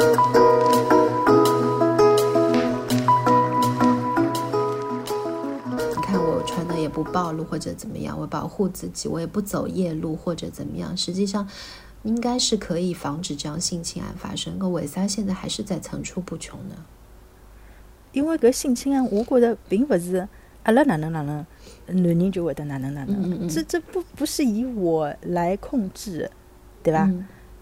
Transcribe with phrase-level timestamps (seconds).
[0.00, 0.06] 你
[6.02, 10.96] 看我穿的也不暴露或者怎么样，我保护自己，我也不走夜路或者怎么样。
[10.96, 11.46] 实际上，
[12.02, 14.58] 应该是可以防止这样性侵案发生。
[14.58, 16.74] 可为啥现在还是在层出不穷呢？
[18.12, 20.26] 因为个性侵案，我觉得并不是
[20.62, 21.46] 阿拉哪能哪能，
[21.86, 23.46] 男人就会得哪能哪能。
[23.48, 26.30] 这这不不是以我来控制，
[26.82, 27.08] 对吧？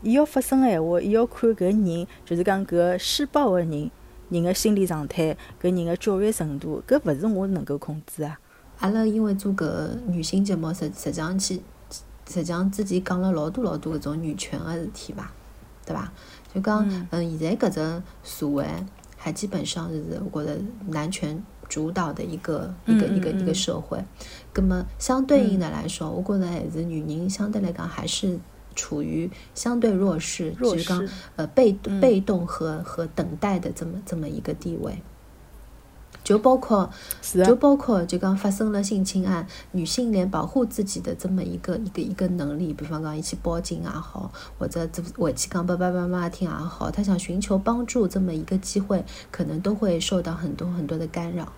[0.01, 3.91] 伊要发生个闲话，伊要看搿人，就是讲搿施暴个人，
[4.31, 8.39] 人个心理状态，搿人个教育程度，搿勿是我能够控制啊。
[8.79, 11.61] 阿拉因为做搿女性节目，实实际上去，
[12.29, 15.33] 实际上之前讲了老多老多搿种女权个事体吧，
[15.85, 16.13] 对伐？
[16.55, 18.65] 就讲，嗯，现在搿只社会
[19.17, 24.01] 还基本上是我觉着男权主导的一个一个一个一个社会。
[24.53, 28.39] 葛么相对应的来说，我觉着还是女人相对来讲还是。
[28.79, 35.03] 处于相对弱势，就是讲呃被被动和和等待的这么这么一个地位，
[36.23, 36.89] 就包括
[37.45, 51.53] 就包括就刚发生了性侵案，女性连保护自己的这么一个一个一个能力，比方讲一起报警也好，或者回去讲给爸爸妈妈听也好，她想寻求帮助这么一个机会，可能都会受到很多很多的干扰。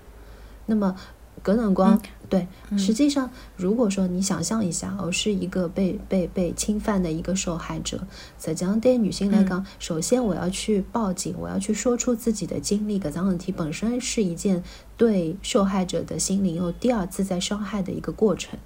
[0.64, 0.96] 那么。
[1.42, 2.46] 隔冷光，对，
[2.76, 8.06] 实际上，如果说你想象一下，我是一个被被被侵犯的一个受害者，
[8.38, 14.62] 实际上对女性来讲，首先我要去报警，我要去说出自己的经历，搿桩事体本身是一件
[14.96, 18.58] 对受害者的心灵又第二次在伤害的一个过程。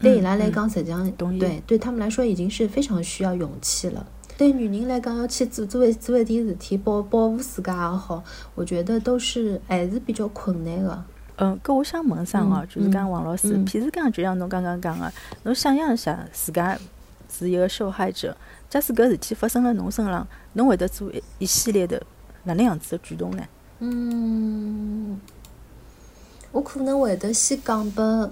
[0.00, 4.06] 对伊拉来讲，实际上，对对他们来说已经是非常需要勇气了。
[4.36, 8.22] 对女人来讲，要去做做做一点事体保保护自家也好，
[8.54, 11.04] 我觉得都是还是比较困难的。
[11.40, 12.66] 嗯，搿我想问啥哦？
[12.68, 15.12] 就是讲王老师，譬如讲，就像侬刚刚讲个，
[15.44, 16.76] 侬想象一下，自家
[17.30, 18.36] 是一个受害者，
[18.68, 22.02] 假使搿事体发生了侬身上，侬会得做一一系列的
[22.42, 23.44] 哪能样子的举动呢？
[23.78, 25.20] 嗯，
[26.50, 28.30] 我可能会得先讲拨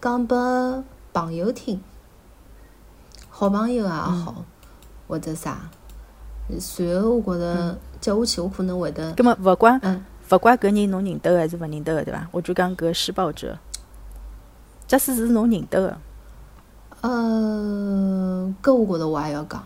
[0.00, 1.80] 讲拨朋友听，
[3.28, 4.44] 好朋友也好，
[5.08, 5.68] 或者啥，
[6.60, 10.04] 随后我觉着接下去我可能会得，葛末勿管嗯。
[10.30, 12.28] 勿怪搿人侬认得个还是勿认得个，对伐？
[12.30, 13.58] 我就讲搿施暴者，
[14.86, 15.80] 假使是侬认得。
[15.80, 15.98] 个，
[17.00, 19.64] 呃，搿我觉着我也要讲，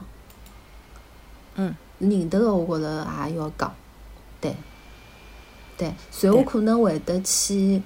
[1.57, 3.75] 嗯，认得个我觉着也要讲，
[4.41, 4.57] 对，
[5.77, 7.83] 对，所以我可能会得去，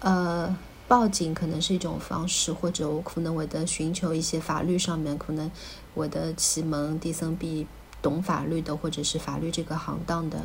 [0.00, 0.54] 呃，
[0.86, 5.50] 报警可能是一种方式，或者我可能会得寻求一些法律上面可能
[5.94, 7.66] 会得去问第三边
[8.00, 10.38] 懂法律的，或者是法律这个行当的。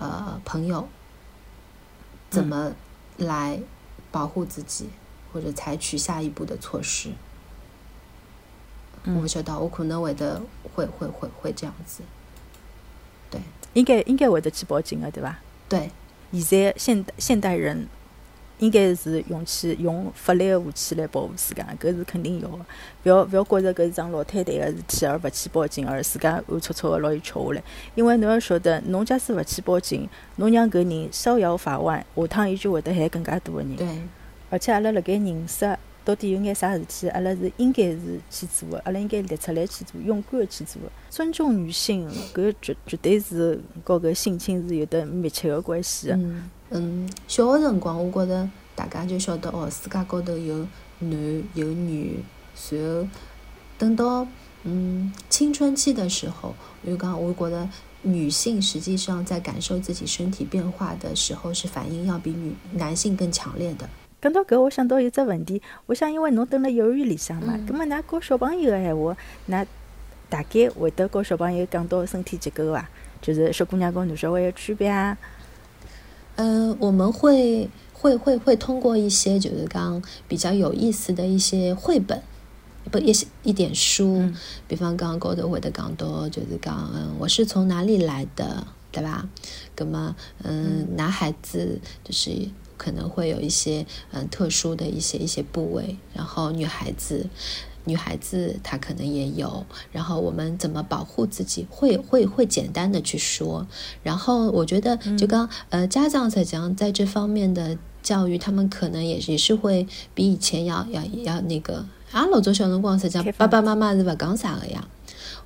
[0.00, 0.88] 呃，朋友，
[2.30, 2.72] 怎么
[3.18, 3.60] 来
[4.10, 4.88] 保护自己，
[5.32, 7.10] 或者采取下一步的措施？
[9.22, 10.42] 我晓得，我可能会的，
[10.74, 12.02] 会会会会这样子。
[13.30, 13.40] 对，
[13.74, 15.38] 应该应该会得去报警的，对吧？
[15.68, 15.90] 对，
[16.32, 17.86] 现在现现代人。
[18.60, 22.58] 应该是用起用法律的武器来保护自家，搿是肯定要的。
[23.04, 27.62] 勿要勿要觉着搿是桩老太太个事体而勿去报警，而自家暗搓搓个拿伊吃下来。
[27.94, 33.76] 因为侬要晓得，侬假使勿去报警，侬让搿人逍遥法外，下趟伊就会得害更加多个人。
[33.76, 33.88] 对。
[34.50, 40.82] 而且阿拉辣盖认识到底有眼啥事体，阿拉是应该是去做个，阿拉应该立出来去做，勇敢个去做。
[41.08, 46.14] 尊重女性，搿绝绝对是和搿性侵是有得密切个关系个。
[46.14, 50.66] 嗯，嗯小个辰光，我觉着大家就晓得哦，世界高头有
[51.00, 52.22] 男有女，
[52.54, 53.06] 随后
[53.76, 54.26] 等到
[54.64, 56.54] 嗯青春期的时候，
[56.86, 57.68] 就讲我觉得
[58.02, 63.88] 女性实际上在感受自己身体变化的时候，是反应要比女男性更强烈的。
[64.22, 69.16] 讲到搿，我想到一只问题，我想因为侬蹲辣幼儿园里向嘛，葛末㑚教小朋友个闲话，
[69.48, 69.66] 㑚
[70.28, 72.88] 大概会得教小朋友讲到身体结构伐？
[73.20, 75.18] 就是小姑娘跟男小孩个区别啊。
[76.40, 82.22] 嗯，我们会会会会通过一些就是讲比较有意思的一些绘本，
[82.90, 84.26] 不一些一点书，
[84.66, 89.28] 比方刚刚高头会的讲到就是讲，嗯，我是从哪里来的，对吧？
[89.76, 92.48] 那么，嗯，男孩子就是
[92.78, 97.26] 可能会有一些嗯特殊的一些一些部位，然后女孩子。
[97.84, 103.66] 女孩子她可能也有，然后我们怎么保护自己，会会会简单的去说。
[104.02, 111.84] 然后我觉得，就刚呃家长在讲在这方面的教育，他们可能也也是会比以前要要要那个。
[112.12, 114.84] 啊，老早小辰光在讲爸爸妈妈是不讲啥的呀？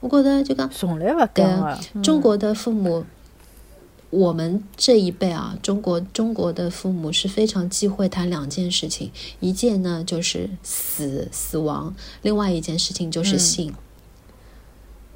[0.00, 3.04] 我觉得就讲从来不讲啊，中国的父母。
[4.14, 13.74] 我们这一辈啊，中国中国的父母是非常忌讳谈两件事情，一件呢就是死死亡，另外一件事情就是性。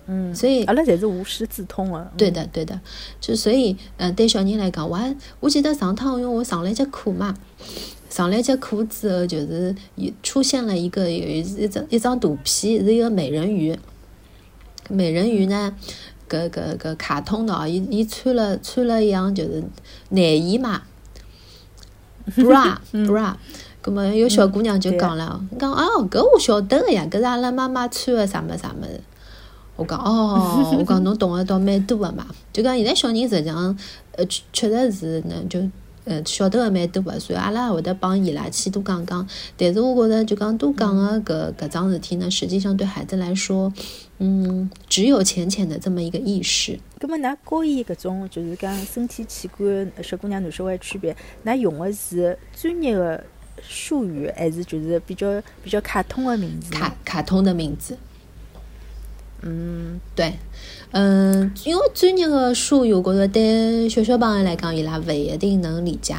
[0.06, 2.12] 嗯，所以阿拉侪是无师自通的。
[2.16, 2.80] 对的，对的，
[3.20, 7.36] 就所以，嗯，对小人来讲，我还我记得上趟，因为我上了一节课嘛，
[8.08, 9.74] 上了一节课之后，就是
[10.22, 13.78] 出现了一个有一一张一张图片，是一个美人鱼。
[14.90, 15.76] 美人鱼呢，
[16.28, 19.62] 搿搿搿卡通的哦，伊伊穿了穿了一样就是
[20.10, 20.82] 内衣嘛，
[22.36, 23.34] bra bra。
[23.80, 29.00] 葛么有小姑娘就讲了，讲哦，搿我晓得个呀，搿是阿拉妈妈穿的啥么啥么子。
[29.76, 33.78] 我讲哦，我讲侬懂得倒蛮多个嘛，就讲现在小人实际上，
[34.16, 35.60] 呃，确确实是呢，就
[36.04, 39.26] 呃晓得个蛮多个，所以阿拉会得帮伊拉去多讲讲。
[39.56, 43.72] 但是我觉着就讲多讲个搿搿桩事体呢，实际上对孩子来说，
[44.18, 46.78] 嗯，只有浅浅的这么一个意识。
[47.00, 53.24] 那么，㑚教伊搿种就是讲身体器官小姑娘男小孩区别，那用的是专业的
[53.62, 56.72] 术语，还是就是比较比较卡通的名字？
[56.72, 57.96] 卡卡通的名字。
[59.42, 60.34] 嗯，对，
[60.90, 66.14] 嗯，因为专业的术语，我觉得对小小朋友来讲，伊拉不一定能理解。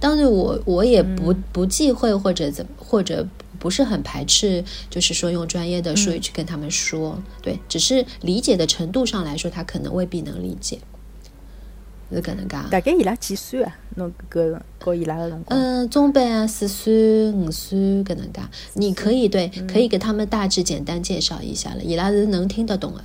[0.00, 3.26] 当然，我我也不不忌讳或者怎或者
[3.58, 7.22] 不是很排斥，就是说用专业的术语去跟他们说。
[7.42, 10.78] 对，只是理解的程度上来说，他可能未必能理解。
[12.10, 12.56] 是搿能介。
[12.70, 13.76] 大概伊拉几岁啊？
[13.96, 15.58] 侬搿教伊拉个辰光？
[15.58, 18.40] 嗯，中班啊，四岁、五岁搿能介。
[18.74, 23.04] 你可以对，可以给他们大致简单介绍一下了，伊拉是能听得懂的。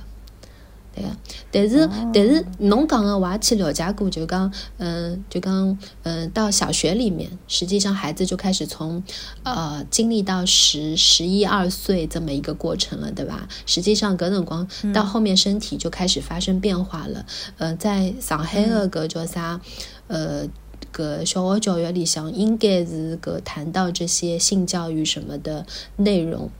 [0.94, 1.10] 对个，
[1.50, 9.02] 但是但是侬讲个我也去了解过，就讲嗯，就讲嗯，到小学里面，实际上孩子就开始从
[9.44, 13.48] 呃经历到十十一二岁这么一个过程了，对吧？
[13.66, 17.24] 实际上搿辰光到后面身体就开始发生变化了。
[17.58, 19.60] 呃，在上海的搿叫啥
[20.08, 20.44] 呃
[20.92, 25.64] 搿小学教育里向，应该是搿谈到这些性教育什么的
[25.96, 26.50] 内容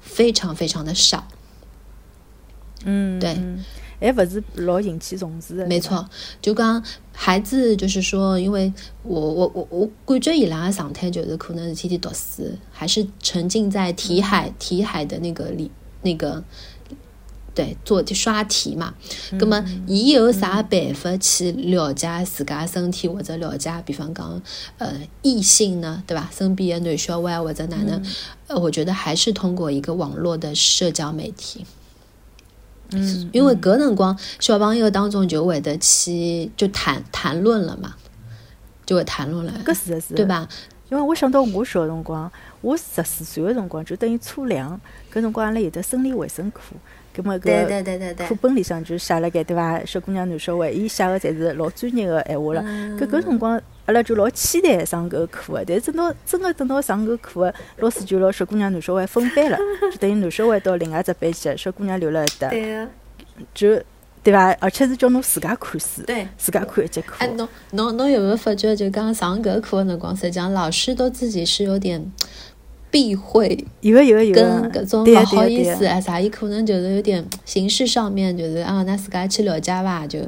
[0.00, 1.28] 非常非常的少。
[2.84, 3.36] 嗯，对，
[3.98, 5.66] 还不是老引起重视的。
[5.66, 6.06] 没错，
[6.42, 6.82] 就讲
[7.12, 15.70] 孩子，就是说，因为我我我我感觉伊拉的状态就是可能是天天读书，还是沉浸在题海题海的那个里
[16.02, 16.44] 那个，
[17.54, 18.94] 对，做刷题嘛。
[19.32, 24.40] 那么，伊有啥办法去了解自家身体或者了解，比方讲
[24.76, 26.30] 呃异性呢，对吧？
[26.32, 28.00] 身边的男小孩或者哪能？
[28.46, 31.64] 呃，我觉得还是通过一个网络的社交媒体。
[32.92, 37.94] 嗯，因为搿辰光小朋友当中就会得去就谈谈论了嘛，
[38.84, 40.48] 就会谈论了，搿是的是，对吧？
[40.88, 42.30] 因为我想到我小辰光，
[42.60, 44.80] 我十四岁的辰光就等于初两，
[45.12, 46.60] 搿辰光阿拉有得生理卫生课，
[47.12, 49.84] 葛末搿课本里向就写了盖对伐？
[49.84, 52.62] 小姑娘男小孩，伊写个侪是老专业个闲话了，
[52.98, 53.60] 搿搿辰光。
[53.86, 59.56] 阿拉就老期待上搿个课个，但是等到真个等到上搿个课个，老师就拿小姑娘、男小孩分班了，
[59.92, 62.48] 就等于男小孩到另外只班去，小姑娘留了一搭。
[62.50, 62.88] 对个，
[63.54, 63.80] 就
[64.24, 64.50] 对伐？
[64.58, 67.14] 而且是叫侬自家看书，对，自家看一节课。
[67.18, 72.12] 哎，侬侬侬有没有发觉，就刚上搿个课个辰光，实际上老师都自己是有点
[72.90, 80.18] 避讳，有个有个有个，跟搿种勿好意思啊啥，伊可能就是有点形式上面就是啊，那自家去了解伐就。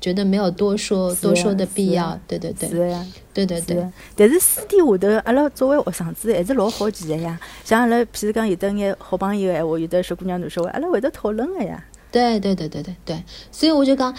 [0.00, 3.84] 觉得没有多说多说的必要，对对对，是呀，对对对。
[4.14, 7.38] 但是私底下头，阿拉作为学生子还是老好奇的呀。
[7.64, 11.82] 像阿拉，譬如讲有的眼好朋友闲话，有的小姑娘男小孩，阿拉会得讨论的呀。
[12.12, 14.14] 对对对对对对，所以我就讲，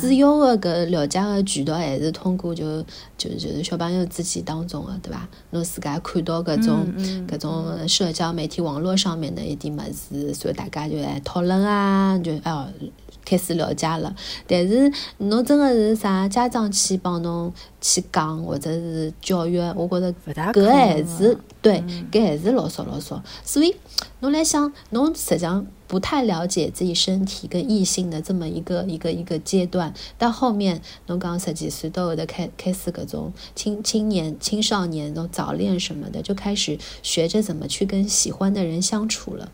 [0.00, 2.82] 主要的搿了解的渠道还是通过就
[3.18, 5.28] 就就是小朋友自己当中的，对吧？
[5.50, 6.86] 侬自家看到搿种
[7.28, 12.68] 搿种社交媒体网络上面的一点物事，所以大家就来讨论啊，就哦。
[13.26, 14.14] 开始了解了，
[14.46, 20.14] 但是侬真的是啥家长去帮侬去讲或者是教育，我觉着
[20.52, 23.20] 搿还是对，搿还是老少老少。
[23.44, 23.74] 所以
[24.20, 39.50] 侬来想，侬实际上不太了解自己身体跟异性的这么一个一个一个阶段，到后面侬讲十几岁都有的开开始搿种青青年青少年那种早恋什么的，就开始学着怎么去跟喜欢的人相处了。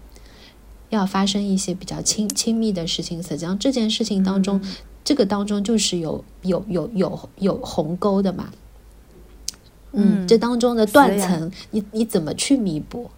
[0.94, 4.60] 要发生一些比较亲亲密的事情，实际上这件事情当中，
[5.02, 8.50] 这个当中就是有有有有有鸿沟的嘛。
[9.92, 13.10] 嗯，这当中的断层，你你怎么去弥补，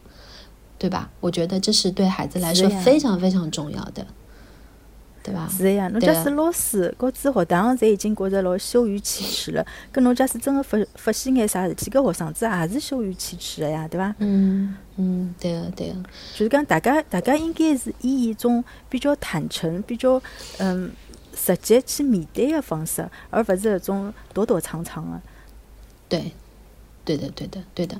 [0.78, 1.10] 对吧？
[1.20, 4.06] 我觉得这是对孩子来说非常非常重要的。
[5.24, 5.48] 对伐？
[5.48, 14.14] 是呀，侬假使老师、和子学堂侪已经觉着老羞于启齿了，搿侬假使真个发发现眼啥事体，搿学生子也是羞于启齿的呀，对伐？
[14.18, 15.94] 嗯嗯，对个对个，
[16.34, 20.20] 就是讲大家大家应该是以一种比较坦诚、比较
[20.58, 20.92] 嗯
[21.34, 25.20] 直接去面对个方式，而勿是搿种躲躲藏藏的。
[26.06, 26.30] 对
[27.04, 27.96] 对的，对的，对的。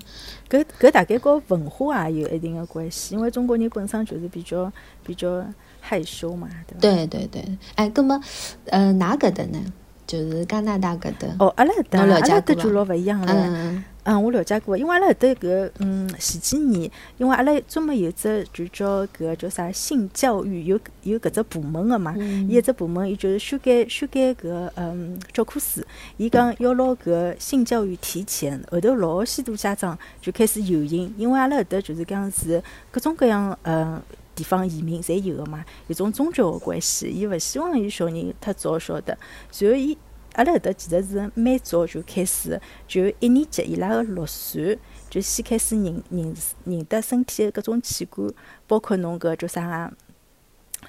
[0.48, 4.70] 搿搿大概和文化也有一定的关系，因为中国人本身就是比较
[5.02, 5.44] 比较
[5.86, 6.78] 害羞嘛，对吧？
[6.80, 7.58] 对对对。
[7.74, 8.18] 哎，葛么，
[8.66, 9.58] 呃，哪搿的呢？
[10.06, 11.28] 就是加拿大搿搭。
[11.38, 13.32] 哦，阿拉搿搭，阿拉搿搭就老勿一样了。
[13.32, 22.14] 嗯嗯，我了解过，因为阿拉搿搭搿嗯前几年，因为阿拉专门有只就叫搿叫啥性教育，有有搿只部门个嘛。
[22.18, 25.80] 伊一只部门，伊就是修改修改搿嗯教科书。
[26.18, 34.02] 伊讲要拿搿性教育提前，后头老许多家长就开始游行，因为阿拉搿搭就是讲是各种各样嗯
[34.34, 39.16] 地方移民侪有个嘛，有种宗教个关系，伊勿希望伊小人太早晓得，
[39.50, 39.96] 随后伊。
[40.34, 44.76] 阿拉搿搭其实是蛮早就开始，就一年级伊拉个六岁
[45.08, 48.28] 就先开始认认认得身体个各种器官，
[48.66, 49.92] 包括侬搿叫啥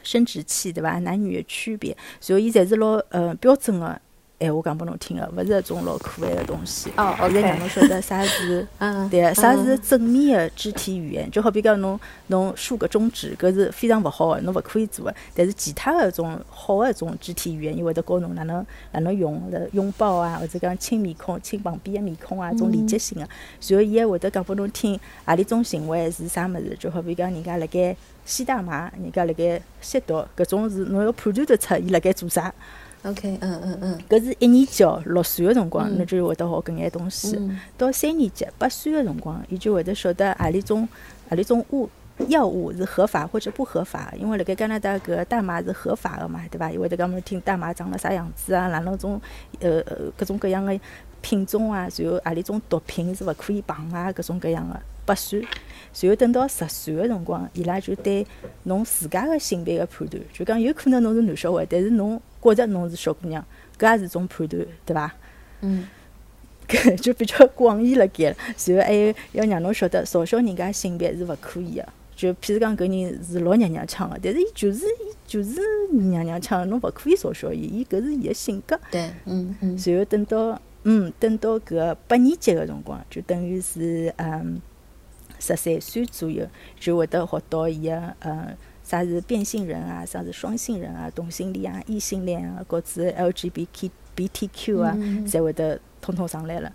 [0.02, 0.98] 生殖器对伐？
[0.98, 4.02] 男女个区别，随后伊侪是老呃标准个。
[4.38, 6.92] 闲话讲拨侬听个，勿是一种老可爱个东西。
[6.98, 11.30] 哦现在让侬晓得啥是，嗯对，啥是正面个肢体语言。
[11.32, 15.15] 就好比讲侬侬竖个中指，搿是非常勿好个，侬勿可以做个。
[15.34, 23.22] 但是其他个种好个种肢体语言，伊会得教侬哪能哪能用，拥抱啊，或者讲亲面孔、亲旁边个面孔啊，种连接性个。
[23.22, 26.75] 然后伊还会得讲拨侬听，何里种行为是啥物事。
[26.77, 32.54] 就好比讲人家辣盖吸大麻，人家辣盖吸毒，搿种是侬要判断得出伊辣盖做啥。
[33.06, 37.40] OK，嗯嗯嗯，搿是一年级哦，六岁个辰光，侬就会得学搿眼东西。
[37.78, 40.90] 到三年级八岁个辰光，伊就会得晓得何里种
[41.30, 41.88] 何里种物
[42.30, 44.12] 药物是合法或者不合法。
[44.18, 46.72] 因为辣盖加拿大搿大麻是合法个嘛，对伐？
[46.72, 49.22] 伊会得讲侬听大麻长了啥样子啊，哪能种
[49.60, 50.74] 呃呃各种各样个
[51.25, 54.79] 品种啊，然后何里种毒品是勿可以碰啊，各种各样个。
[55.08, 55.39] 八岁，
[56.01, 58.25] 然后等到十岁个辰光，伊拉就对
[58.63, 62.22] 侬自家个性别个判断，就讲有可能侬是男小孩，但是侬。
[62.41, 63.44] 觉着侬是小姑娘，
[63.75, 65.12] 搿也是种判断，对伐？
[65.62, 65.88] 嗯，
[66.67, 68.36] 搿 就比较广义了该了。
[68.67, 71.88] 然后还有要让侬晓得，嘲笑人家性别是勿可以个。
[72.15, 75.60] 就譬如讲，搿人是老娘娘腔个，但是伊就是伊就是
[75.91, 78.79] 娘娘腔，侬勿可以嘲笑伊，伊搿是伊个性格。
[78.91, 79.75] 对，嗯嗯。
[79.84, 84.62] 然后等到嗯等到搿八年级个辰光，就等于是嗯
[85.39, 86.48] 十三岁左右，
[86.80, 88.56] 就会得学到伊个嗯。
[88.86, 90.06] 啥是变性人啊？
[90.06, 91.10] 啥是双性人啊？
[91.10, 91.82] 同性恋啊？
[91.88, 92.63] 异性恋啊？
[92.68, 96.72] 各自 LGBTQ 啊，侪会得统统上来了。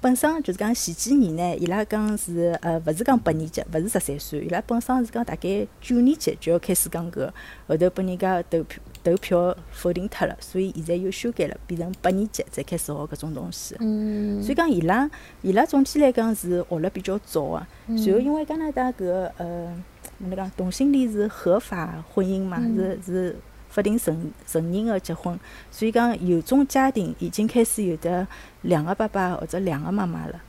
[0.00, 7.30] 本身就是讲前几年呢，伊拉讲是呃，勿是讲八年级，勿是十三岁，伊拉本身是讲大概九年级就要开始讲搿，
[7.68, 13.76] 后头拨人家投票投票否定脱了，所以现在又修改了，变成八年级才开始学搿种东西。
[13.78, 14.42] 嗯。
[14.42, 15.08] 所以讲伊拉
[15.42, 19.72] 伊拉总体来讲是学了比较早个，然后因为加拿大搿呃。
[20.18, 22.60] 哪能讲同性恋是合法婚姻嘛？
[22.76, 23.36] 是是
[23.68, 25.36] 法定承承认个结婚，
[25.72, 28.24] 所以讲有种家庭已经开始有的
[28.62, 30.40] 两个爸爸或者两个妈妈了。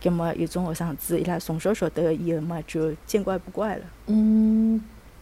[0.00, 3.84] 葛末有种学生子伊拉从小晓得以后嘛，就见怪不怪了。
[4.06, 4.80] 嗯，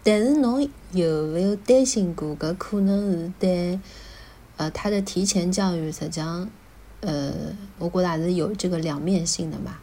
[0.08, 2.28] 但是侬有没有担心过？
[2.38, 3.80] 搿可能是对
[4.56, 6.48] 呃他的提前教育，实际上
[7.00, 7.32] 呃，
[7.76, 9.78] 我觉得还是有这个两面性的嘛。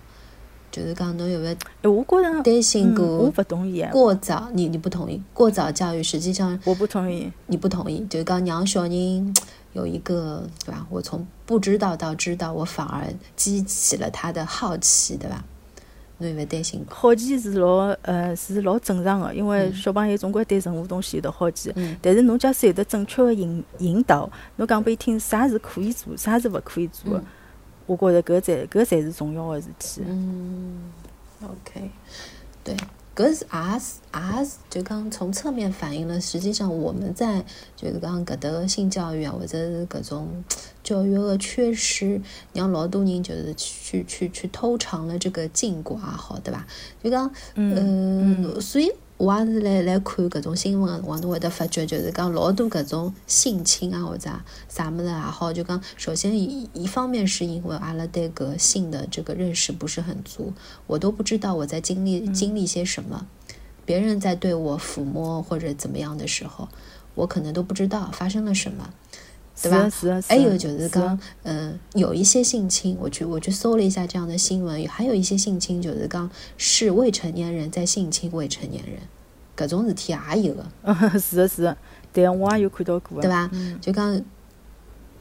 [0.72, 1.92] 就是讲侬有没有？
[1.92, 3.86] 我觉着担心过，我不同意。
[3.92, 5.22] 过早，你你不同意？
[5.34, 7.30] 过早教育实际上，我不同意。
[7.48, 8.00] 你不同意？
[8.10, 9.36] 就是讲让小人
[9.74, 10.88] 有一个，对吧？
[10.90, 15.44] 我从不知道到知道，我反而激起了他的好奇，对吧？
[16.20, 16.86] 侬有勿有担心？
[16.90, 21.72] 好奇是老呃是老正常个，因为小朋友总归对任何东西有得好奇。
[21.76, 21.98] 嗯。
[22.02, 27.22] 但是侬假使有得正确的引引导，侬讲拨伊听啥是可以做，啥是勿可以做。
[27.86, 30.02] 我觉着搿才搿才是重要的事体。
[30.08, 30.92] 嗯
[31.44, 31.90] ，OK，
[32.64, 32.78] 对，
[33.16, 40.44] 搿是也是也是就讲从侧面反映了，实际上我们在就是刚搿的性教育啊，或者是搿种
[40.84, 42.20] 教育的缺失，
[42.54, 46.66] 让老多人就是去去去偷尝了这个禁果也好，对吧？
[47.04, 48.92] 就讲嗯，所以。
[49.24, 54.30] 我也是来来看搿种新闻个辰光，侬会得发觉，就是讲老多搿种性侵啊，或者
[54.68, 60.52] 啥物事也好，就讲首先一一方面是因为阿拉对搿性的这个认识不是很足，
[60.88, 63.26] 我都不知道我在经历经历些什么，
[63.86, 66.68] 别人在对我抚摸或者怎么样的时候，
[67.16, 68.90] 我可能都不知道发生了什么。
[69.62, 69.90] 对吧？
[70.28, 78.98] 还有就是讲，嗯，有一些性侵，我去我去搜了一下这样的新闻，还有一些性侵就是讲是未成年人在性侵未成年人，
[79.56, 80.66] 搿种事体也有个。
[81.20, 81.78] 是的，是的，
[82.12, 83.22] 对，我也有看到过。
[83.22, 83.50] 对吧？
[83.80, 84.22] 就讲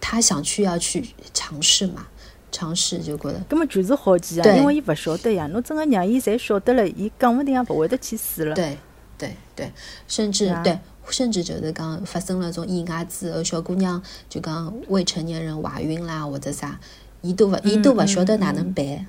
[0.01, 2.07] 他想去要去尝试嘛，
[2.51, 8.55] 尝试就觉得根本就是好奇啊，因为伊勿晓得呀，侬真个让伊侪晓得了，伊讲勿定也勿会得去试了。
[8.55, 8.79] 对
[9.19, 9.71] 对对，
[10.09, 10.79] 甚至对。
[11.11, 16.79] 甚至就是讲发生了种意外之后，小姑娘就讲未成年人怀孕啦或者啥，
[17.21, 19.07] 伊都勿伊都勿晓得哪能办，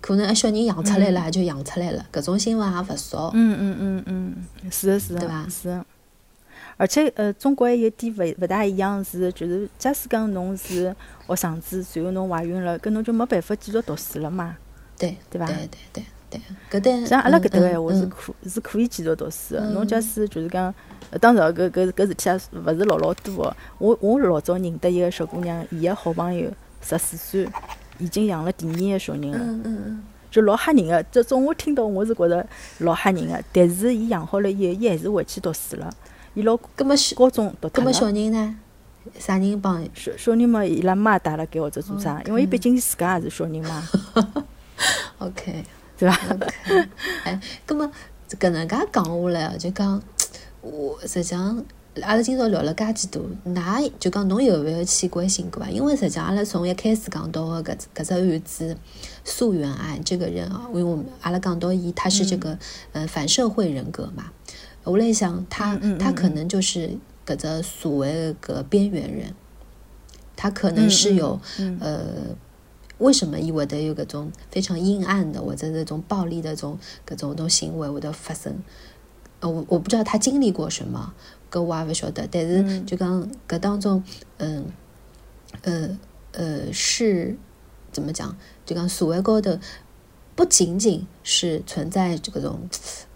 [0.00, 3.30] 可能小人养出来了就养出来了，搿种新闻也勿少。
[3.34, 5.46] 嗯嗯嗯嗯，是的，是的，对伐？
[5.48, 5.84] 是。
[6.76, 10.94] 而且呃，中国还有点勿勿大一样是，就是假使讲侬是
[11.26, 14.56] 学生子，随后侬怀孕了，搿侬就没办法继续读书了嘛？
[14.98, 15.46] 对，对伐？
[15.46, 17.04] 对对对对，搿对。
[17.04, 19.60] 像阿拉搿搭个闲话是可是可以继续读书个。
[19.70, 20.72] 侬假使就是讲，
[21.20, 23.56] 当然搿搿搿事体也勿是老老多个。
[23.78, 27.48] 我我老早认得一个小姑娘，伊个好朋友十四岁，
[27.98, 29.38] 已经养了第二个小人了。
[29.38, 30.02] 嗯嗯嗯。
[30.30, 32.46] 就老吓人个，这种我听到我是觉着
[32.78, 33.42] 老吓人个。
[33.52, 35.92] 但是伊养好了以后，伊还是回去读书了。
[36.34, 37.92] 伊老搿么高中读脱了。
[37.92, 38.56] 小人呢？
[39.18, 39.82] 啥人帮？
[39.94, 42.22] 小小人嘛，伊拉妈带了盖或者做啥？
[42.26, 43.82] 因为伊毕竟自家也是小人嘛。
[45.18, 45.64] OK，
[46.00, 46.46] 对伐？
[47.24, 47.90] 哎，葛么
[48.30, 50.02] 搿能介讲下来哦，就讲
[50.62, 51.62] 我实际上，
[52.02, 55.68] 阿拉今朝聊了介几多，㑚就讲侬有勿有去关心过啊？
[55.68, 58.76] 因为实际上阿拉从一开始讲到个搿搿只案子，
[59.24, 62.58] 素媛案这个人啊，因为我们阿拉讲到伊，他是这个
[62.92, 64.32] 呃反社会人格嘛。
[64.84, 69.34] 我来想，他他可能就是搿只所谓个边缘人，
[70.34, 71.38] 他可能是有
[71.80, 72.02] 呃，
[73.00, 78.54] 为什么伊会得有各种非常阴暗的或者这种暴力的种各种种行为会得发生？
[79.40, 81.12] 呃，我我不知道他经历过什么，
[81.50, 82.28] 搿我也勿晓得。
[82.30, 84.04] 但是就讲搿当中，
[84.38, 84.66] 嗯
[85.62, 85.98] 呃
[86.32, 87.36] 呃是
[87.90, 88.36] 怎么讲？
[88.64, 89.58] 就讲所谓高头
[90.36, 92.68] 不仅仅是存在这种。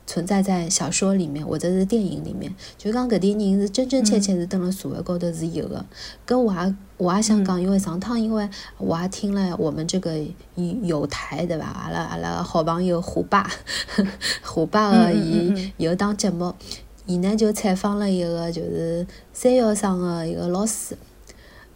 [0.06, 5.84] 存在在小说里面或者是电影里面，就讲搿点人是真真切切是登了社会高头是有的。
[6.26, 10.12] 搿我也我也想讲，因为上趟因为我也听了我们这个
[10.82, 11.64] 有台对伐？
[11.64, 13.50] 阿拉阿拉好朋友虎爸，
[14.44, 16.54] 虎爸个伊有档节目，
[17.06, 20.96] 伊呢就采访了一个就是三幺生的一个老师。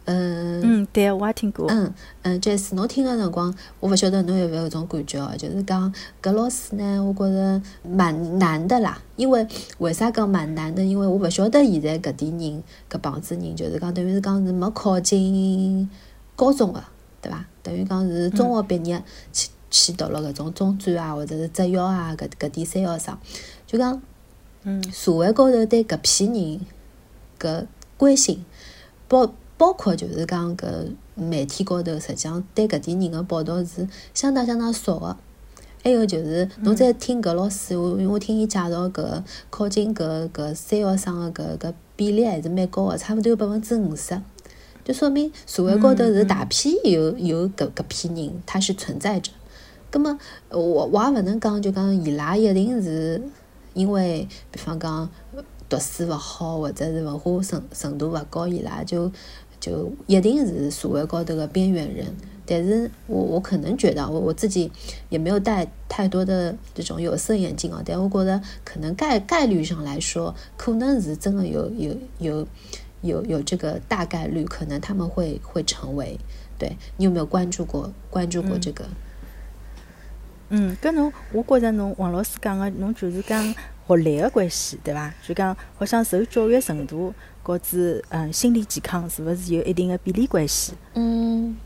[0.05, 1.67] 嗯嗯，对，我也听过。
[1.69, 5.31] 嗯嗯，就是侬听个辰光，我勿晓得侬有勿有种感觉哦。
[5.37, 8.99] 就是讲搿老师呢，我觉着蛮难的啦。
[9.17, 9.45] 因为
[9.77, 10.83] 为啥讲蛮难的？
[10.83, 15.87] 因为我勿晓得现在搿点人搿帮子人，就是讲等于是讲是没考进
[16.35, 16.83] 高中个，
[17.21, 17.45] 对伐？
[17.61, 23.15] 等于讲是中学毕业去去读了搿种中专啊，或者是职校啊，搿搿点三校生，
[23.67, 24.01] 就讲
[24.63, 26.59] 嗯，社会高头对搿批人
[27.39, 28.43] 搿关心
[29.07, 29.31] 包。
[29.59, 30.65] 包括就是讲搿
[31.15, 35.17] 媒体高头，实际上对搿点人个报道是相当相当少个。
[35.83, 44.17] 还有就是，侬再听搿老师，我因为我听伊介绍搿考进搿搿三校生个搿搿比例还是蛮高个，差勿多有百分之五十，
[44.85, 49.29] 就说明社会高头是大批有有搿搿批人，他是存在着。
[49.91, 50.17] 葛么
[50.49, 53.21] 我我也勿能讲，就讲伊拉一定是
[53.73, 55.09] 因为，比方讲
[55.67, 59.11] 读书勿好，或者是文化程程度勿高，伊拉就。
[59.59, 62.07] 就一定是社会高头的边缘人，
[62.45, 64.71] 但是我我可能觉得我我自己
[65.09, 72.47] 也没有戴太多的这种有色眼镜啊，但我觉得可能概概率上来说，可能是真的有有有
[73.01, 76.17] 有有这个大概率，可能他们会会成为。
[76.57, 78.83] 对你有没有关注过关注过这个？
[80.49, 83.55] 嗯，跟侬，我觉着侬王老师讲的，侬就是讲
[83.87, 85.15] 学历的关系，对吧？
[85.25, 87.13] 就讲好像受教育程度。
[87.49, 90.73] 或者，嗯，心理健康是勿是有一定的比例关系？
[90.93, 91.57] 嗯，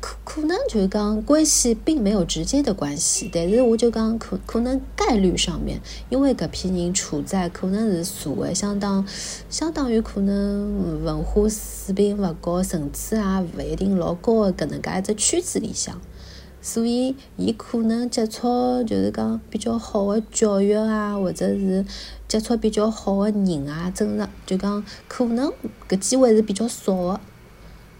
[0.00, 9.04] 可可能就是讲关系并没有直接的关系，但是我就讲可可能概率上面，因为搿批人处在可能是社会相当
[9.50, 13.22] 相当于可能文化水平勿高，层次也
[13.58, 16.00] 勿一定老高的搿能介一只圈子里向。
[16.62, 21.84] 所以，伊可能接触就是讲比较好的教育啊，或者是
[22.26, 25.52] 接触比较好的人啊，真的就讲可能
[25.88, 27.20] 搿机会是比较少的。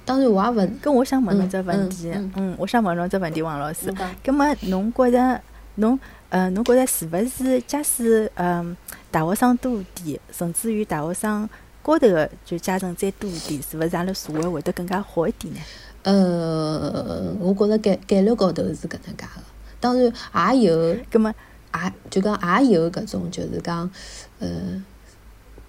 [0.07, 3.91] 当然，我也问，跟我想问侬只问题，嗯，我想问侬只问题，王老师，
[4.23, 5.41] 葛末侬觉着
[5.77, 8.77] 侬，呃，侬觉着是勿是假使，嗯，
[9.11, 11.49] 大学生多点，甚至于大学生
[11.83, 15.61] 高头个就家长再多点，是勿是阿拉社会会得更加好一点呢？
[16.03, 19.43] 呃，我觉着概概率高头是搿能介个，
[19.81, 21.35] 当然也有，葛末
[21.75, 23.91] 也就讲也有搿种就是讲，
[24.39, 24.83] 呃，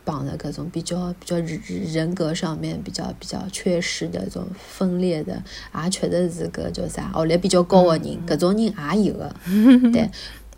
[0.04, 1.62] 绑着搿种比较比较人
[1.94, 5.44] 人格上面比较比较缺失的这种分裂的，
[5.84, 9.36] 也确实是个叫啥学历比较高的人，搿种人也有的，
[9.92, 10.10] 对，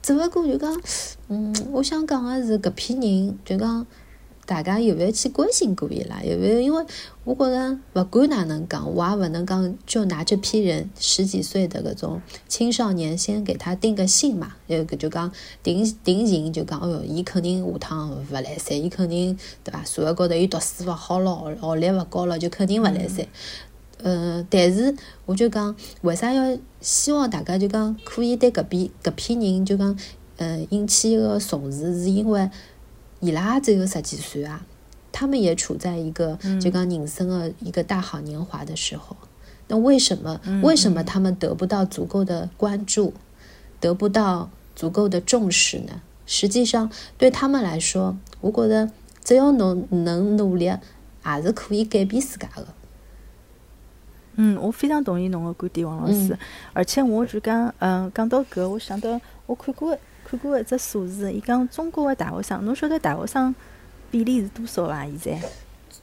[0.01, 0.81] 只不过就讲，
[1.29, 3.85] 嗯，我想讲的是搿批人就讲。
[4.47, 6.23] 大家有没有去关心过伊拉？
[6.23, 6.59] 有没有？
[6.61, 6.85] 因为
[7.25, 14.53] 我觉着，勿管哪能讲，我也勿能讲，就拿这批人十几岁的搿种青少年，先给他定个性嘛。
[14.67, 15.29] 有个就讲
[15.61, 19.83] 定定型，就讲，哦哟，伊肯定下趟勿来三，伊肯定对伐？
[19.83, 23.27] 社会高头伊读书勿好咯，学历勿高了，就肯定勿来三。
[24.01, 29.99] 呃，但是我就讲，为啥要希望大家就讲可以对搿边搿批人就讲，
[30.37, 32.49] 呃，引起一个重视，是因为
[33.19, 34.65] 伊拉只有十几岁啊，
[35.11, 39.15] 他们也处在一个就讲人生的一个大好年华的时候。
[39.67, 43.13] 那为什么为什么他们得不到足够的关注，
[43.79, 46.01] 得不到足够的重视呢？
[46.25, 48.91] 实际上，对他们来说，我觉得
[49.23, 52.67] 只要侬能努力，也是可以改变自家的。
[54.35, 56.37] 嗯，我非常同意侬个观点，王老师。
[56.73, 59.97] 而且我就讲，嗯，讲到搿，我想到我看过
[60.29, 63.55] 看过一只数字，伊讲中国个大学生，侬晓得大学生
[64.11, 65.05] 比例是多少伐？
[65.05, 65.49] 现在？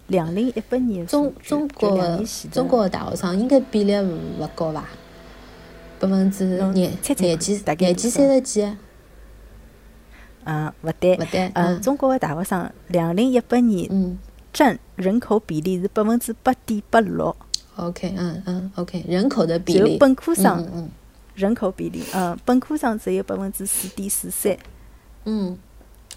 [0.06, 4.88] 两零一八年，中中国的中国的大学生应该比例勿高吧？
[6.00, 8.76] 百分之廿廿几廿几三十几？
[10.44, 11.50] 嗯，勿对，勿对。
[11.54, 14.18] 嗯，中国的大学生两零一八年
[14.52, 17.34] 占人口比例是百分之八点八六。
[17.76, 19.98] OK，嗯嗯，OK，人口的比例。
[19.98, 20.90] 本科生，
[21.34, 24.56] 人口比例，嗯，本科生只有百分之四点四三。
[25.24, 25.58] 嗯。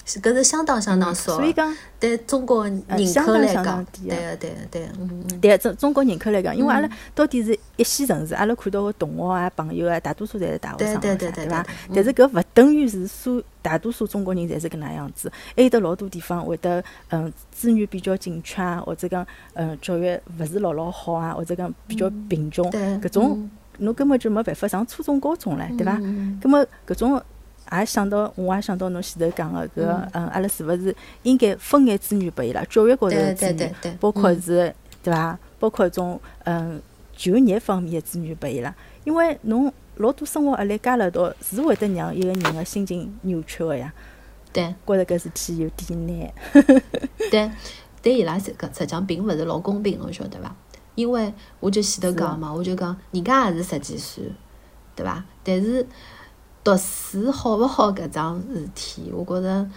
[0.05, 2.81] 是，搿是相当相当少，所以讲对中国人
[3.25, 5.39] 口来讲，对个对个对个，嗯嗯。
[5.41, 11.65] 对中中国人口来讲，因为阿拉到底是一线城市，阿拉看到个同学啊、朋友啊，大多数侪是大学生，对对对对，伐？
[11.93, 23.49] 但是搿勿等于是所大多数中国人侪是搿能样子，还有得老多地方会得嗯资源比较紧缺啊，或者讲嗯教育勿是老老好啊，或者讲比较贫穷，搿种
[23.79, 25.93] 侬根本就没办法上初中高中唻，对伐？
[26.41, 27.21] 咁么搿种。
[27.69, 32.63] 也想到，我也想到侬前头讲个搿，嗯，阿拉是勿是应该分眼资源拨伊拉？
[32.69, 35.37] 教育高头个资源，包括是，对伐？
[35.59, 36.81] 包括种，嗯，
[37.13, 38.73] 就业方面个资源拨伊拉。
[39.03, 43.93] 因为侬老多生活压力加辣道，是会得让一个人个心情扭曲个呀。
[44.53, 46.33] 对，觉着搿事体有点难。
[47.29, 47.51] 对，
[48.01, 50.55] 对伊拉这个实际上并勿是老公平，侬晓得伐？
[50.97, 54.29] 因为我就前头讲嘛，我就讲，人家也是十几岁，
[54.93, 55.23] 对伐？
[55.43, 55.87] 但是。
[56.63, 59.69] 读书好勿好搿桩事体，我觉着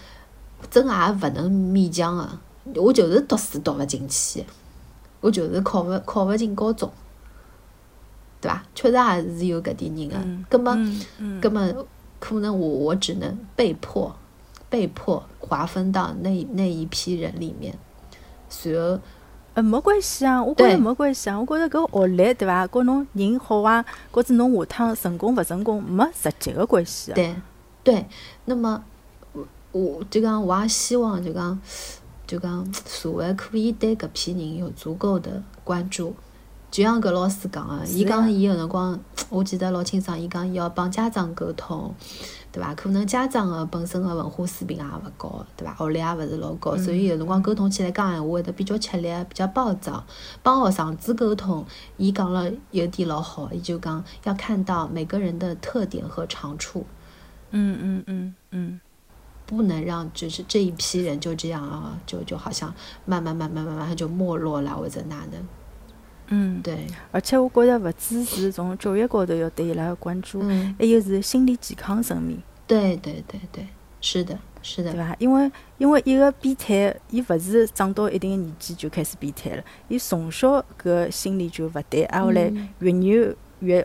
[0.69, 2.29] 真也勿能勉强个。
[2.75, 4.45] 我就是读书读勿进去，
[5.21, 6.91] 我就是考勿考勿进高中，
[8.41, 8.61] 对伐？
[8.75, 10.09] 确实也是有搿点人
[10.49, 10.59] 个。
[10.59, 10.77] 葛么，
[11.41, 11.73] 葛么
[12.19, 14.13] 可能我我只能被迫
[14.69, 17.79] 被迫划分到那那一批人里面，
[18.49, 18.99] 随后。
[19.61, 21.39] 呃，没关系啊，我觉着没关系啊。
[21.39, 22.67] 我觉着搿学历对伐？
[22.67, 27.13] 跟侬人好啊，或者侬下趟成功勿成功没直接个关系。
[27.13, 27.35] 啊对，
[27.85, 28.07] 对。
[28.47, 28.83] 那么，
[29.33, 31.61] 我我就讲，我也希望就讲，
[32.27, 36.15] 就讲社会可以对搿批人有足够的关注。
[36.71, 41.95] 就像搿老师讲个，伊讲伊有辰光，我记得老清爽，伊讲伊要帮家长沟通。
[42.53, 42.75] 对伐？
[42.75, 45.75] 可能家长个本身个文化水平也勿高，对伐？
[45.75, 50.05] 学历也勿是老高，所以有辰光沟通起来讲闲话会得比较吃力，比较暴躁。
[50.43, 51.65] 帮学生子沟通，
[51.97, 56.85] 伊讲了有点老好，伊就讲要看到每个人的特点和长处。
[57.53, 58.81] 嗯嗯嗯嗯，
[59.47, 65.41] 不能让就是这一批人就这样啊，就就好像慢慢慢慢慢慢就没落了或者哪能。
[66.33, 70.41] 嗯，对，而且我觉着勿只是从教育高头要对伊拉个关注，
[70.79, 72.39] 还有是心理健康层面。
[72.69, 73.67] 对对对对，
[74.01, 75.17] 是的，是的，对伐？
[75.19, 83.85] 因为因为一个变态，伊勿是长到一定个年纪就开始变态了，伊从小搿心理就勿对，挨下来越扭越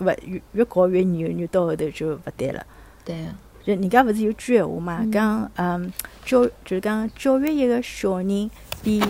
[0.00, 2.66] 勿越越搞越扭，扭到后头就勿对了。
[3.04, 3.24] 对，
[3.64, 5.92] 就人家勿是有句闲话嘛，讲嗯
[6.24, 8.50] 教就是讲教育一个小人
[8.82, 9.00] 比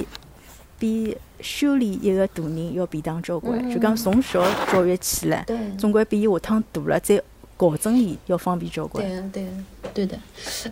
[0.79, 1.17] 比。
[1.41, 4.43] 修理一个大人要便当交关，就讲从小
[4.73, 5.45] 教育起来，
[5.77, 7.21] 总归比伊下趟大了再
[7.57, 9.05] 校正伊要方便交关。
[9.05, 9.51] 对的，对的，
[9.95, 10.19] 对的。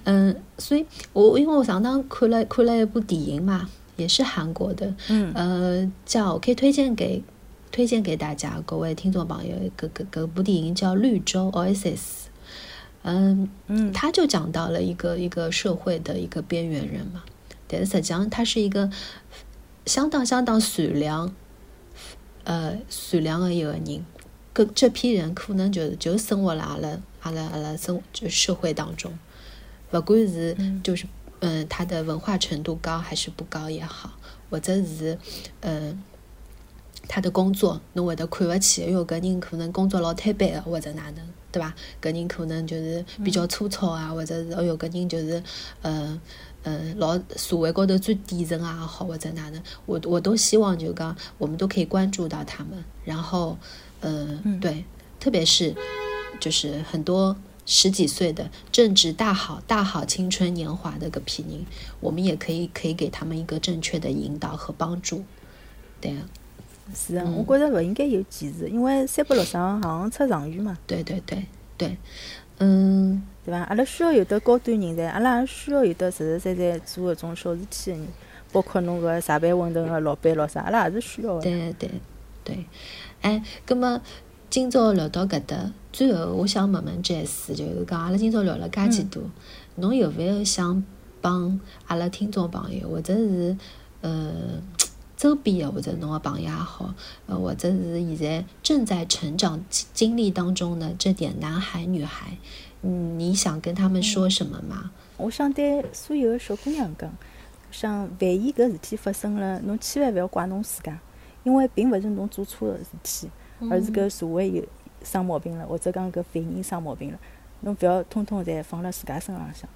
[0.04, 7.22] 嗯，所以我因为我上趟看了看了一部电影嘛，也是韩国的，嗯，呃，叫可以推荐给
[7.70, 12.00] 推荐给大家各位听众朋友，个个个部电影叫《绿洲》（Oasis）。
[13.02, 17.22] 嗯嗯，他就讲到了一个一个社会的一个边缘人嘛，
[17.66, 18.90] 但是实际上他是一个。
[19.84, 21.34] 相当相当善良，
[22.44, 24.04] 呃，善良的一个人，
[24.54, 29.12] 搿这批人可能就是就生活辣阿拉阿拉阿拉生就社会当中，
[29.90, 31.06] 勿管是就是
[31.40, 34.12] 嗯他的文化程度高还是不高也好，
[34.50, 35.18] 或者是
[35.62, 36.00] 嗯
[37.08, 41.74] 他的工作侬会得看勿起，因为搿人可能工作老摊板的或者哪能，对伐？
[42.00, 45.42] 搿人可能就是比较粗糙啊，或者是哦哟搿人就是
[45.82, 46.20] 嗯。
[46.64, 52.84] 嗯，老社会高头最底层啊，好或者哪能，我我都希望就讲，我们都可以关注到他们。
[53.04, 53.58] 然后，
[54.00, 54.84] 嗯，对，
[55.18, 55.74] 特别是
[56.38, 61.66] 就是很多十几岁的正值大好大好青春年华的个批人，
[62.00, 65.24] 我们也可以可以给他们一个正确的引导和帮助。
[66.00, 66.22] 对啊，
[66.94, 70.76] 是啊，我觉着不应该有歧视，因为三百六十行行出状元嘛。
[70.86, 71.46] 对对对
[71.76, 71.96] 对，
[72.58, 73.60] 嗯，对伐？
[73.60, 78.08] 阿拉需要有得高端人才，阿拉也需要有得实实在在做搿种小事体个人，
[78.52, 81.42] 包括侬搿茶杯馄饨个老板咾啥，阿拉也是需要个。
[81.42, 81.90] 对对
[82.44, 82.64] 对，
[83.20, 84.00] 哎，葛末
[84.48, 89.22] 今朝聊到搿搭，最后我想问问 Jess，就是讲阿拉今朝聊了介许多，
[89.76, 90.84] 侬有勿有想
[91.20, 93.56] 帮阿拉听众朋友，或者是
[94.00, 94.32] 呃？
[95.14, 96.92] 周边的或者侬个朋友也好，
[97.26, 102.36] 呃，或者是现在正在成长经历当中的这点男孩女孩，
[102.82, 104.90] 嗯，你想跟他们说什么吗？
[105.16, 107.10] 我想对所有的小姑娘讲，
[107.70, 110.98] 想万一搿事体发生了，侬千万勿要怪侬自家，
[111.44, 113.30] 因为并勿是侬做错的事体，
[113.70, 114.64] 而是搿社会有
[115.04, 117.18] 生毛病了，或者讲搿犯人生毛病了，
[117.60, 119.68] 侬勿要通通侪放辣自家身浪向。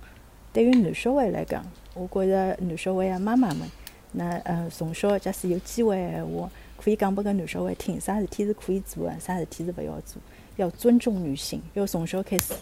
[0.52, 1.64] 对于男小孩来讲，
[1.94, 3.68] 我觉着男小孩啊妈妈们。
[4.12, 6.50] 那呃，从小假使有机会的闲话，
[6.82, 10.20] 可以讲拨搿男小孩听，啥事体是可以做的，啥事体是勿要做，
[10.56, 12.54] 要尊重女性，要从小开始。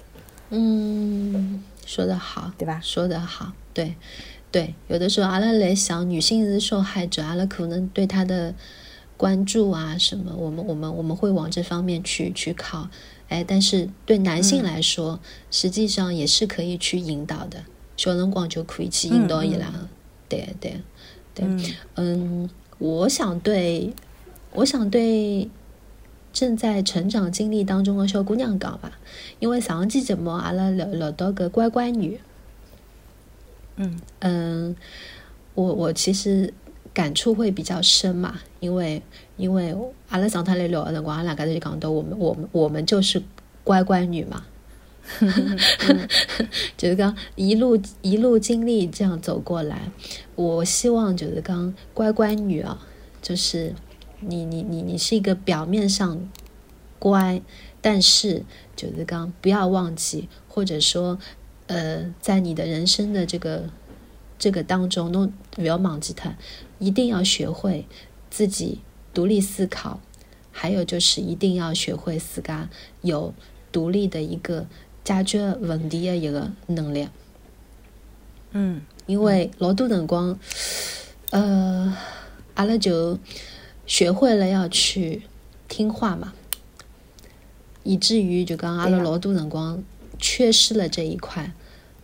[0.54, 2.80] 嗯，说得好，对吧？
[2.82, 3.96] 说得好，对，
[4.50, 4.74] 对。
[4.88, 8.54] 有的时候阿拉来想，女性是受害者，阿拉可能对她的
[9.16, 12.88] 关注啊什么，我们我们我们会往这方面去去靠。
[13.28, 15.18] 哎，但是对男性来说，
[15.50, 17.64] 实际上也是可以去引导的，
[17.96, 19.72] 小辰光就可以去引导伊拉。
[20.28, 20.80] 对对。
[21.36, 21.44] 对，
[21.96, 23.92] 嗯，我想对，
[24.52, 25.50] 我想对
[26.34, 28.98] 正在成长经历当中的小姑娘讲吧，
[29.38, 32.20] 因为上期节目阿拉聊聊到个乖乖女，
[33.76, 33.98] 嗯。
[34.18, 34.76] 嗯，
[35.54, 36.52] 我我其实
[36.92, 39.00] 感触会比较深嘛，因为
[39.36, 39.74] 因为
[40.08, 43.22] 阿拉上趟来聊的辰光，阿拉刚才就讲到我们我们我们就是
[43.62, 44.44] 乖乖女嘛。
[46.78, 49.90] 就是讲一路一路经历这样走过来，
[50.34, 52.80] 我希望就是讲乖乖女啊，
[53.20, 53.74] 就是
[54.26, 56.28] 你你你你是一个表面上
[56.98, 57.42] 乖，
[57.80, 61.18] 但是就是刚不要忘记，或者说
[61.66, 63.70] 呃，在你的人生的这个
[64.38, 66.37] 这个当中，都不要忘记他，
[66.78, 67.87] 一定要学会
[68.30, 68.80] 自己
[69.12, 70.00] 独立思考，
[70.50, 72.68] 还有就是一定要学会自家
[73.02, 73.34] 有
[73.70, 74.66] 独立的一个。
[75.04, 77.06] 解决问题的一个能力，
[78.52, 80.38] 嗯，因为老多辰光，
[81.28, 81.94] 呃，
[82.54, 83.18] 阿拉就
[83.86, 85.22] 学会了要去
[85.68, 86.32] 听话嘛，
[87.82, 89.82] 以至于就讲阿拉老多辰光
[90.18, 91.52] 缺失了这一块，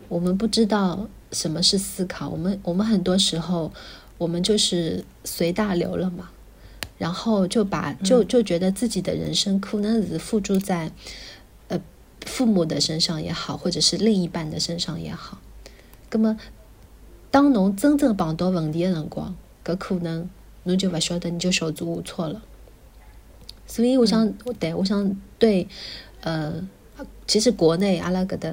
[0.07, 3.71] 我们不知道什么是思考，我们我们很多时候
[4.17, 6.29] 我们就是随大流了嘛，
[6.97, 10.91] 然后就把就就觉得自己的人生可能是付诸在
[11.67, 11.79] 呃。
[12.27, 15.39] 父母的身上也好，或者是另一半的身上也好，
[16.11, 16.37] 那么
[17.31, 20.29] 当侬真正碰到问题的辰光，搿可能
[20.63, 22.41] 侬就勿晓得，你就手足无措了。
[23.67, 25.67] 所以我想，对，我想对，
[26.21, 26.67] 呃，
[27.25, 28.51] 其实国内阿拉搿搭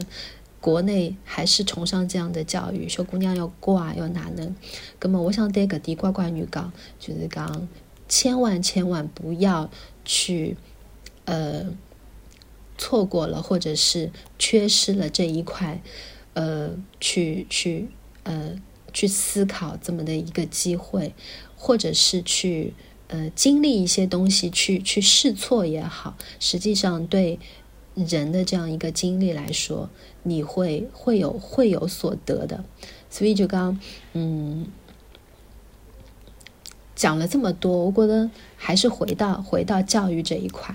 [0.60, 4.54] 国内还是崇尚这样的教育，小姑娘要乖，要哪能？
[5.00, 7.68] 那么我想对搿点乖乖女讲，就是讲，
[8.08, 9.70] 千万千万不要
[10.04, 10.56] 去，
[11.24, 11.66] 呃。
[12.80, 15.82] 错过了，或者是缺失了这一块，
[16.34, 17.88] 呃，去去
[18.22, 18.54] 呃
[18.92, 21.12] 去思考这么的一个机会，
[21.58, 22.72] 或者是去
[23.08, 27.38] 呃经历一些东西，去去试错也好，实际上对
[27.94, 29.90] 人的这样一个经历来说，
[30.22, 32.64] 你会会有会有所得的。
[33.10, 33.78] 所以就刚
[34.12, 34.66] 嗯
[36.94, 40.74] 讲了这么多，我觉得还是回到回到教育这一块。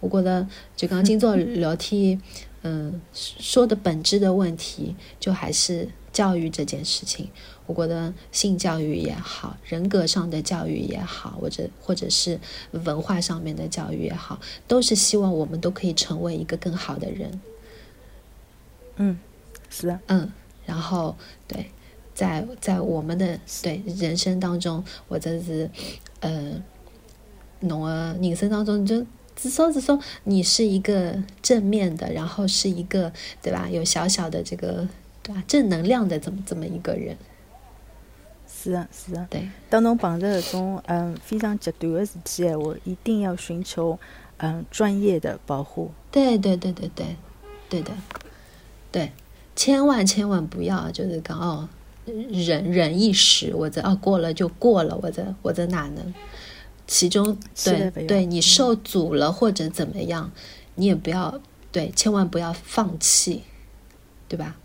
[0.00, 2.20] 我觉得就刚今朝聊天，
[2.62, 7.28] 嗯，说的本质的问题，就还是教育这件事情。
[7.66, 12.38] 我觉得性教育也好，人格上的教育也好，或者或者是
[12.72, 17.40] 文化上面的教育也好，都是希望我们都可以成为一个更好的人。
[18.96, 19.18] 嗯，
[19.70, 20.30] 是的，嗯，
[20.66, 21.16] 然后
[21.48, 21.70] 对，
[22.14, 25.70] 在在我们的对人生当中，或者是
[26.20, 26.62] 呃，
[27.60, 29.06] 侬的人生当中就。
[29.34, 33.66] 至少至少你是一个正面的，然后是一个对吧？
[33.68, 34.86] 有小小的这个
[35.22, 35.42] 对吧？
[35.46, 37.16] 正能量的这么这么一个人。
[38.48, 39.26] 是啊，是啊。
[39.30, 39.48] 对。
[39.70, 43.98] 当侬碰着这种嗯非常极端的事体闲话，一定要寻求
[44.38, 45.90] 嗯专业的保护。
[46.10, 47.16] 对对对对对，
[47.68, 47.90] 对的，
[48.90, 49.12] 对，
[49.56, 51.68] 千万千万不要就是讲哦
[52.04, 56.14] 忍忍一时，我这哦过了就过了，或者或者哪能。
[56.86, 60.30] 其中，对对，你受阻了或者怎么样，
[60.74, 63.44] 你也不要对，千万不要放弃，
[64.28, 64.56] 对吧？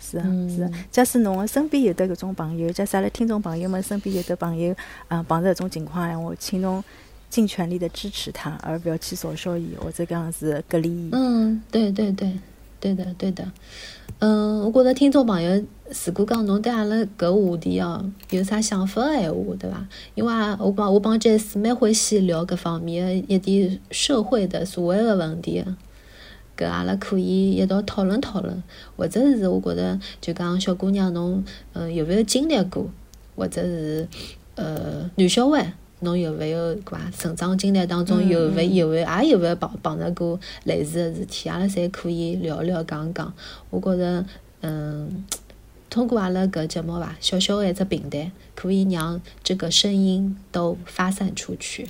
[0.00, 0.70] 是啊，是啊。
[0.90, 4.74] 假使侬身边有的搿种朋友，假使阿拉听众朋友们身边有的朋友
[5.08, 6.82] 啊，碰着搿种情况闲话，请侬
[7.28, 11.10] 尽全力的支持他，而不要去嘲笑伊，或者讲是隔离伊。
[11.12, 12.32] 嗯，对对对，
[12.80, 13.46] 对的对的。
[14.18, 15.62] 嗯，我觉着听众朋友，
[16.06, 19.86] 如果讲侬对阿拉搿话题哦有啥想法个闲话，对伐？
[20.14, 25.64] 因为我帮我帮杰斯蛮欢喜聊搿方面一点社会的、社会个问题。
[26.60, 28.62] 搿阿拉可以一道讨论讨论，
[28.96, 31.42] 或者是我觉着就讲小姑娘侬，
[31.72, 32.86] 嗯，有没有经历过，
[33.34, 34.06] 或者是
[34.56, 35.72] 呃男小孩。
[36.02, 37.00] 侬有没有搿伐？
[37.14, 41.46] 成长经历当中有勿有勿也有勿碰碰着过类似的事体？
[41.50, 43.30] 阿拉侪可以聊聊讲讲。
[43.68, 44.24] 我觉着，
[44.62, 45.22] 嗯，
[45.90, 51.86] 通过阿拉搿节目伐，小小个一只平台，可以让这个声音都发散出去。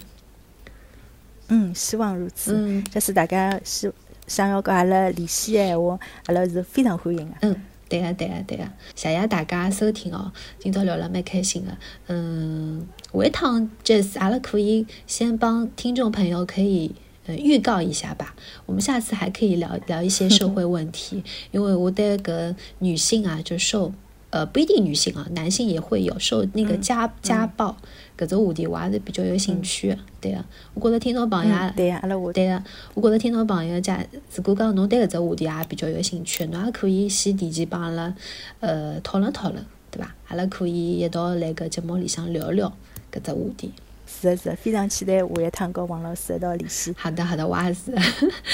[1.46, 2.56] 嗯，希望如此。
[2.56, 3.92] 嗯，假使大家希
[4.30, 7.36] 想要跟阿拉联系的闲话，阿拉是非常欢迎的。
[7.40, 7.56] 嗯。
[7.88, 8.62] 对个，对个，对个，
[8.94, 10.30] 谢谢大家收听哦。
[10.60, 16.94] 今朝聊了蛮开心的，嗯，下一趟就是阿拉可以先帮听众朋友可以
[17.26, 18.36] 呃预告一下吧。
[18.66, 23.92] 我们下次还可以聊聊一些社会问题， 因为我对个女性啊，就受。
[24.32, 27.76] 呃，不一定女性啊，男性也会有受那个家家暴，
[28.20, 30.44] 搿只话题我还是比较有兴趣，对个。
[30.74, 32.62] 我觉着听众朋友，对个，阿拉我，对个。
[32.92, 34.04] 我觉着听众朋友，假
[34.34, 38.14] 如果讲侬对搿只话题也比较有兴趣，侬也可以先提前帮阿拉
[38.60, 40.14] 呃讨论讨论，对伐？
[40.28, 42.70] 阿拉可以一道来搿节目里向聊聊
[43.10, 43.72] 搿只话题。
[44.10, 46.92] 是的，是非常期待下一趟跟王老师一道联系。
[46.98, 47.92] 好的，好的，我也是，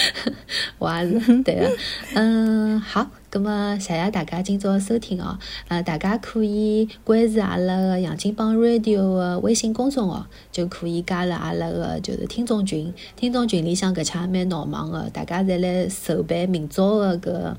[0.78, 1.72] 我也是， 对的。
[2.14, 5.38] 嗯，好，那么谢谢大家今朝收听哦。
[5.68, 12.92] 呃，大家可以关注阿拉个杨金帮 Radio 个微信公众号，就可以加入阿拉个就是听众群。
[13.16, 17.54] 听众群里向搿腔蛮闹忙个，大家侪来筹备明朝个搿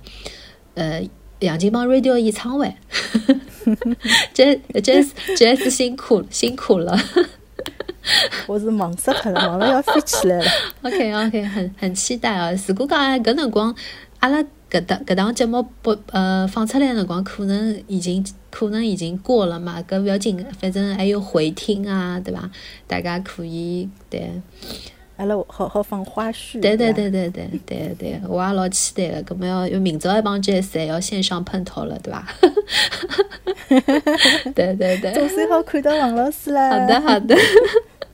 [0.76, 1.02] 呃
[1.40, 2.74] 杨金帮 Radio 演唱会。
[4.34, 5.06] 真真
[5.36, 6.98] 真是辛苦辛苦了。
[8.48, 10.46] 我是忙死脱了，忙了要飞起来了。
[10.84, 12.52] OK OK，很很期待啊。
[12.68, 13.74] 如果讲搿辰光，
[14.20, 14.40] 阿拉
[14.70, 19.84] 搿档搿档节目播呃放出来辰光，可能已经可能已经过了嘛。
[19.88, 22.50] 搿勿要紧，反正还有回听啊，对伐？
[22.88, 24.32] 大家可以对，
[25.18, 26.60] 阿拉好好放花絮。
[26.62, 29.36] 对对对对对对对，我也老期待个。
[29.36, 32.28] 搿么要有明朝一帮 Jazz 要线上碰头了，对伐？
[34.56, 36.70] 对对对，总算好看到王老师了。
[36.70, 37.36] 好的好的。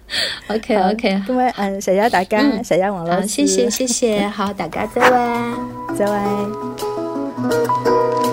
[0.49, 5.17] OK OK，咁啊嗯，谢谢大家，谢谢王老师，谢谢谢谢，好，大家再会，
[5.97, 8.32] 再会。